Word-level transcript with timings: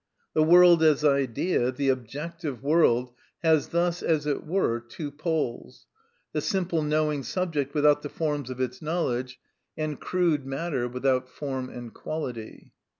The 0.33 0.41
world 0.41 0.81
as 0.81 1.05
idea, 1.05 1.71
the 1.71 1.89
objective 1.89 2.63
world, 2.63 3.13
has 3.43 3.67
thus, 3.67 4.01
as 4.01 4.25
it 4.25 4.43
were, 4.43 4.79
two 4.79 5.11
poles; 5.11 5.85
the 6.33 6.41
simple 6.41 6.81
knowing 6.81 7.21
subject 7.21 7.75
without 7.75 8.01
the 8.01 8.09
forms 8.09 8.49
of 8.49 8.59
its 8.59 8.81
knowledge, 8.81 9.39
and 9.77 9.99
crude 9.99 10.43
matter 10.43 10.87
without 10.87 11.29
form 11.29 11.69
and 11.69 11.93
quality. 11.93 12.73